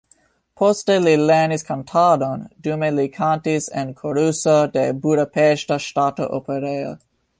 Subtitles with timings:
[0.59, 6.97] Poste li lernis kantadon, dume li kantis en koruso de Budapeŝta Ŝtata Operejo.